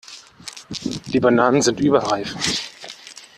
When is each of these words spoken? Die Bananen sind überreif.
Die 1.13 1.19
Bananen 1.19 1.61
sind 1.61 1.79
überreif. 1.79 2.33